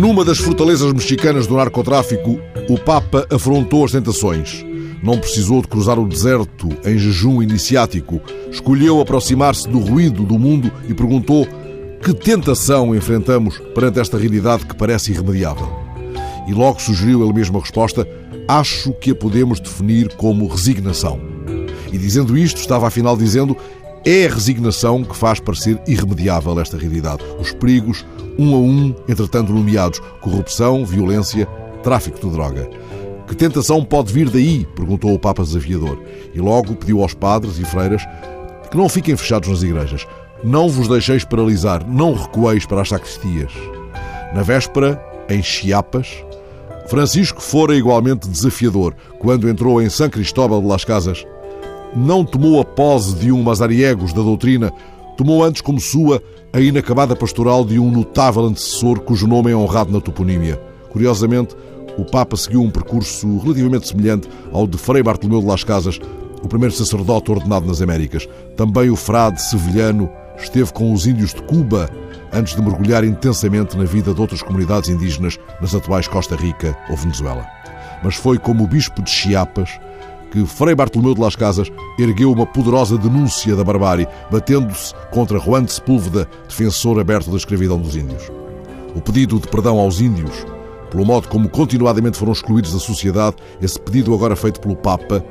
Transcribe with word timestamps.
Numa 0.00 0.24
das 0.24 0.38
fortalezas 0.38 0.90
mexicanas 0.94 1.46
do 1.46 1.56
narcotráfico, 1.56 2.40
o 2.70 2.78
Papa 2.78 3.26
afrontou 3.30 3.84
as 3.84 3.92
tentações. 3.92 4.64
Não 5.02 5.18
precisou 5.18 5.60
de 5.60 5.68
cruzar 5.68 5.98
o 5.98 6.08
deserto 6.08 6.70
em 6.86 6.96
jejum 6.96 7.42
iniciático. 7.42 8.18
Escolheu 8.50 8.98
aproximar-se 8.98 9.68
do 9.68 9.78
ruído 9.78 10.22
do 10.22 10.38
mundo 10.38 10.72
e 10.88 10.94
perguntou 10.94 11.46
que 12.02 12.14
tentação 12.14 12.96
enfrentamos 12.96 13.58
perante 13.74 14.00
esta 14.00 14.16
realidade 14.16 14.64
que 14.64 14.74
parece 14.74 15.12
irremediável. 15.12 15.68
E 16.48 16.54
logo 16.54 16.80
sugeriu 16.80 17.22
ele 17.22 17.34
mesmo 17.34 17.58
a 17.58 17.60
resposta: 17.60 18.08
Acho 18.48 18.94
que 18.94 19.10
a 19.10 19.14
podemos 19.14 19.60
definir 19.60 20.14
como 20.14 20.46
resignação. 20.46 21.20
E 21.92 21.98
dizendo 21.98 22.38
isto, 22.38 22.56
estava 22.56 22.86
afinal 22.86 23.18
dizendo: 23.18 23.54
é 24.04 24.26
a 24.26 24.30
resignação 24.30 25.04
que 25.04 25.16
faz 25.16 25.40
parecer 25.40 25.80
irremediável 25.86 26.58
esta 26.60 26.76
realidade. 26.76 27.22
Os 27.38 27.52
perigos, 27.52 28.04
um 28.38 28.54
a 28.54 28.58
um, 28.58 28.94
entretanto 29.08 29.52
nomeados: 29.52 30.00
corrupção, 30.20 30.84
violência, 30.84 31.46
tráfico 31.82 32.20
de 32.20 32.30
droga. 32.30 32.68
Que 33.26 33.36
tentação 33.36 33.84
pode 33.84 34.12
vir 34.12 34.28
daí? 34.28 34.66
perguntou 34.74 35.14
o 35.14 35.18
Papa 35.18 35.42
desafiador. 35.42 36.02
E 36.34 36.40
logo 36.40 36.74
pediu 36.74 37.00
aos 37.00 37.14
padres 37.14 37.58
e 37.58 37.64
freiras 37.64 38.02
que 38.70 38.76
não 38.76 38.88
fiquem 38.88 39.16
fechados 39.16 39.48
nas 39.48 39.62
igrejas. 39.62 40.06
Não 40.42 40.68
vos 40.68 40.88
deixeis 40.88 41.24
paralisar, 41.24 41.86
não 41.86 42.14
recueis 42.14 42.66
para 42.66 42.80
as 42.80 42.88
sacristias. 42.88 43.52
Na 44.34 44.42
véspera, 44.42 45.00
em 45.28 45.42
Chiapas, 45.42 46.24
Francisco 46.88 47.40
fora 47.40 47.76
igualmente 47.76 48.28
desafiador 48.28 48.94
quando 49.20 49.48
entrou 49.48 49.80
em 49.80 49.88
São 49.88 50.10
Cristóbal 50.10 50.60
de 50.60 50.66
Las 50.66 50.84
Casas. 50.84 51.24
Não 51.94 52.24
tomou 52.24 52.60
a 52.60 52.64
pose 52.64 53.16
de 53.16 53.32
um 53.32 53.42
Mazariegos 53.42 54.12
da 54.12 54.22
doutrina, 54.22 54.72
tomou 55.16 55.42
antes 55.42 55.60
como 55.60 55.80
sua 55.80 56.22
a 56.52 56.60
inacabada 56.60 57.14
pastoral 57.16 57.64
de 57.64 57.78
um 57.78 57.90
notável 57.90 58.44
antecessor 58.44 59.00
cujo 59.00 59.26
nome 59.26 59.50
é 59.50 59.56
honrado 59.56 59.92
na 59.92 60.00
toponímia. 60.00 60.60
Curiosamente, 60.90 61.56
o 61.98 62.04
Papa 62.04 62.36
seguiu 62.36 62.62
um 62.62 62.70
percurso 62.70 63.38
relativamente 63.38 63.88
semelhante 63.88 64.28
ao 64.52 64.66
de 64.66 64.78
Frei 64.78 65.02
Bartolomeu 65.02 65.40
de 65.40 65.46
Las 65.46 65.64
Casas, 65.64 66.00
o 66.42 66.48
primeiro 66.48 66.74
sacerdote 66.74 67.30
ordenado 67.30 67.66
nas 67.66 67.82
Américas. 67.82 68.28
Também 68.56 68.88
o 68.88 68.96
frade 68.96 69.42
sevilhano 69.42 70.08
esteve 70.38 70.72
com 70.72 70.92
os 70.92 71.06
índios 71.06 71.34
de 71.34 71.42
Cuba 71.42 71.90
antes 72.32 72.54
de 72.54 72.62
mergulhar 72.62 73.04
intensamente 73.04 73.76
na 73.76 73.84
vida 73.84 74.14
de 74.14 74.20
outras 74.20 74.42
comunidades 74.42 74.88
indígenas 74.88 75.38
nas 75.60 75.74
atuais 75.74 76.08
Costa 76.08 76.36
Rica 76.36 76.76
ou 76.88 76.96
Venezuela. 76.96 77.46
Mas 78.02 78.14
foi 78.14 78.38
como 78.38 78.64
o 78.64 78.68
bispo 78.68 79.02
de 79.02 79.10
Chiapas 79.10 79.78
que 80.30 80.46
Frei 80.46 80.74
Bartolomeu 80.74 81.14
de 81.14 81.20
Las 81.20 81.36
Casas 81.36 81.70
ergueu 81.98 82.32
uma 82.32 82.46
poderosa 82.46 82.96
denúncia 82.96 83.56
da 83.56 83.64
barbárie, 83.64 84.08
batendo-se 84.30 84.94
contra 85.10 85.38
Juan 85.38 85.64
de 85.64 85.72
Sepúlveda, 85.72 86.28
defensor 86.48 87.00
aberto 87.00 87.30
da 87.30 87.36
escravidão 87.36 87.78
dos 87.78 87.96
índios. 87.96 88.30
O 88.94 89.00
pedido 89.00 89.38
de 89.38 89.48
perdão 89.48 89.78
aos 89.78 90.00
índios, 90.00 90.46
pelo 90.90 91.04
modo 91.04 91.28
como 91.28 91.48
continuadamente 91.48 92.18
foram 92.18 92.32
excluídos 92.32 92.72
da 92.72 92.78
sociedade, 92.78 93.36
esse 93.60 93.78
pedido 93.78 94.14
agora 94.14 94.36
feito 94.36 94.60
pelo 94.60 94.76
Papa, 94.76 95.24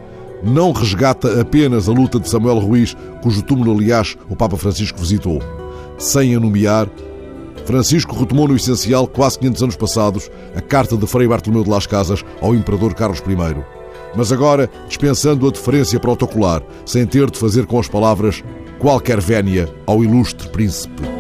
não 0.44 0.72
resgata 0.72 1.42
apenas 1.42 1.90
a 1.90 1.92
luta 1.92 2.20
de 2.20 2.30
Samuel 2.30 2.60
Ruiz, 2.60 2.96
cujo 3.22 3.42
túmulo, 3.42 3.74
aliás, 3.74 4.18
o 4.30 4.36
Papa 4.36 4.56
Francisco 4.58 5.00
visitou. 5.00 5.42
Sem 5.98 6.34
a 6.36 6.40
nomear, 6.40 6.90
Francisco 7.66 8.16
retomou 8.16 8.48
no 8.48 8.56
essencial, 8.56 9.06
quase 9.06 9.38
500 9.40 9.64
anos 9.64 9.76
passados, 9.76 10.32
a 10.56 10.62
carta 10.62 10.96
de 10.96 11.06
Frei 11.06 11.28
Bartolomeu 11.28 11.64
de 11.64 11.70
Las 11.70 11.86
Casas 11.86 12.24
ao 12.42 12.56
Imperador 12.56 12.96
Carlos 12.96 13.20
I. 13.20 13.79
Mas 14.16 14.32
agora 14.32 14.70
dispensando 14.88 15.48
a 15.48 15.52
deferência 15.52 16.00
protocolar, 16.00 16.64
sem 16.86 17.06
ter 17.06 17.30
de 17.30 17.40
fazer 17.40 17.66
com 17.66 17.80
as 17.80 17.88
palavras 17.88 18.44
qualquer 18.80 19.20
vénia 19.20 19.70
ao 19.86 20.04
ilustre 20.04 20.48
príncipe. 20.50 21.19